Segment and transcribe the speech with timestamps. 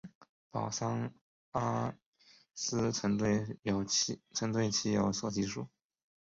[0.49, 1.11] 保桑尼
[1.51, 1.95] 阿
[2.55, 3.45] 斯曾对
[4.71, 5.67] 其有所记述。